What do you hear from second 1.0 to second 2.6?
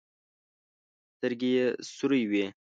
سترګې يې سورې وې.